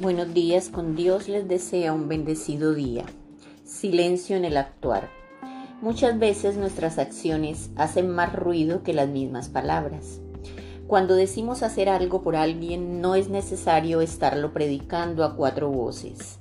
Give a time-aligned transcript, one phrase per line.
[0.00, 3.04] Buenos días, con Dios les desea un bendecido día.
[3.64, 5.10] Silencio en el actuar.
[5.82, 10.22] Muchas veces nuestras acciones hacen más ruido que las mismas palabras.
[10.86, 16.38] Cuando decimos hacer algo por alguien no es necesario estarlo predicando a cuatro voces.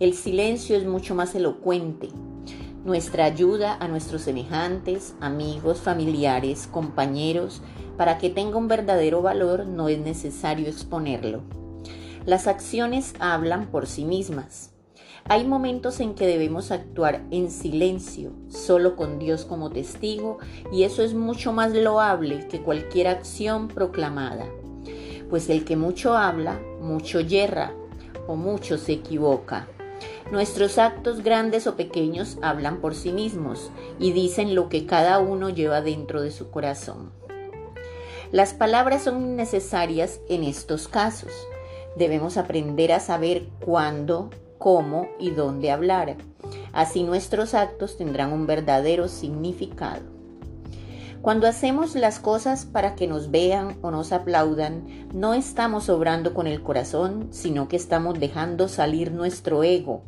[0.00, 2.08] El silencio es mucho más elocuente.
[2.82, 7.60] Nuestra ayuda a nuestros semejantes, amigos, familiares, compañeros,
[7.98, 11.42] para que tenga un verdadero valor no es necesario exponerlo.
[12.24, 14.70] Las acciones hablan por sí mismas.
[15.24, 20.38] Hay momentos en que debemos actuar en silencio, solo con Dios como testigo,
[20.72, 24.46] y eso es mucho más loable que cualquier acción proclamada.
[25.30, 27.72] Pues el que mucho habla, mucho yerra
[28.28, 29.66] o mucho se equivoca.
[30.30, 35.50] Nuestros actos grandes o pequeños hablan por sí mismos y dicen lo que cada uno
[35.50, 37.10] lleva dentro de su corazón.
[38.30, 41.32] Las palabras son necesarias en estos casos
[41.96, 46.16] Debemos aprender a saber cuándo, cómo y dónde hablar.
[46.72, 50.02] Así nuestros actos tendrán un verdadero significado.
[51.20, 56.46] Cuando hacemos las cosas para que nos vean o nos aplaudan, no estamos obrando con
[56.46, 60.02] el corazón, sino que estamos dejando salir nuestro ego,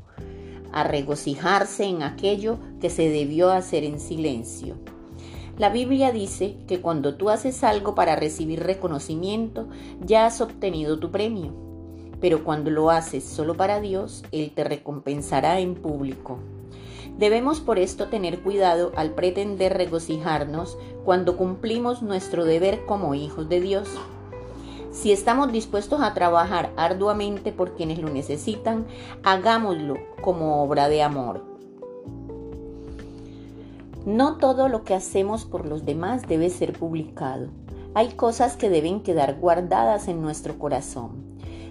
[0.73, 4.77] a regocijarse en aquello que se debió hacer en silencio.
[5.57, 9.69] La Biblia dice que cuando tú haces algo para recibir reconocimiento,
[10.01, 11.74] ya has obtenido tu premio
[12.21, 16.39] pero cuando lo haces solo para Dios, Él te recompensará en público.
[17.19, 23.61] Debemos por esto tener cuidado al pretender regocijarnos cuando cumplimos nuestro deber como hijos de
[23.61, 23.89] Dios.
[24.91, 28.87] Si estamos dispuestos a trabajar arduamente por quienes lo necesitan,
[29.23, 31.45] hagámoslo como obra de amor.
[34.07, 37.49] No todo lo que hacemos por los demás debe ser publicado.
[37.95, 41.24] Hay cosas que deben quedar guardadas en nuestro corazón.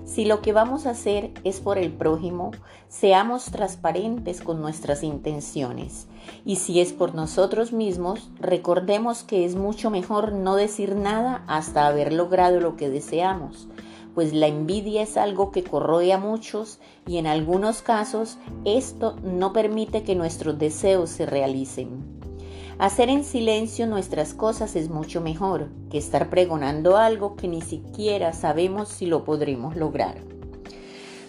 [0.05, 2.51] Si lo que vamos a hacer es por el prójimo,
[2.89, 6.07] seamos transparentes con nuestras intenciones.
[6.45, 11.87] Y si es por nosotros mismos, recordemos que es mucho mejor no decir nada hasta
[11.87, 13.67] haber logrado lo que deseamos,
[14.13, 19.53] pues la envidia es algo que corroe a muchos y en algunos casos esto no
[19.53, 22.32] permite que nuestros deseos se realicen.
[22.79, 28.33] Hacer en silencio nuestras cosas es mucho mejor que estar pregonando algo que ni siquiera
[28.33, 30.15] sabemos si lo podremos lograr.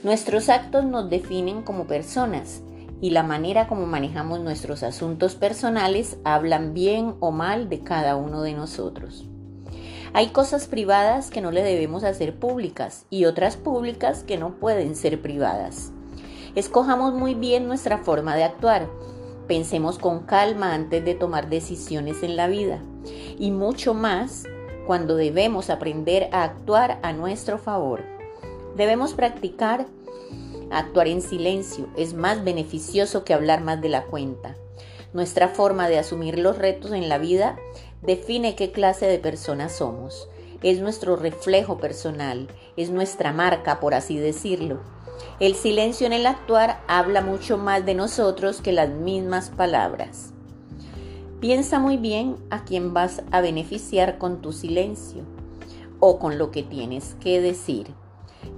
[0.03, 2.63] Nuestros actos nos definen como personas
[3.01, 8.41] y la manera como manejamos nuestros asuntos personales hablan bien o mal de cada uno
[8.41, 9.27] de nosotros.
[10.15, 14.97] Hay cosas privadas que no le debemos hacer públicas y otras públicas que no pueden
[14.97, 15.91] ser privadas.
[16.55, 18.89] Escojamos muy bien nuestra forma de actuar
[19.47, 22.81] Pensemos con calma antes de tomar decisiones en la vida
[23.39, 24.45] y mucho más
[24.87, 28.03] cuando debemos aprender a actuar a nuestro favor.
[28.77, 29.87] Debemos practicar
[30.71, 31.89] actuar en silencio.
[31.97, 34.57] Es más beneficioso que hablar más de la cuenta.
[35.13, 37.57] Nuestra forma de asumir los retos en la vida
[38.03, 40.29] define qué clase de personas somos.
[40.63, 44.81] Es nuestro reflejo personal, es nuestra marca, por así decirlo.
[45.41, 50.33] El silencio en el actuar habla mucho más de nosotros que las mismas palabras.
[51.41, 55.23] Piensa muy bien a quién vas a beneficiar con tu silencio
[56.01, 57.89] o con lo que tienes que decir.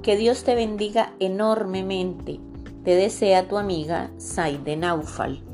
[0.03, 2.41] Que Dios te bendiga enormemente.
[2.85, 5.46] Te desea tu amiga Saide Naufal.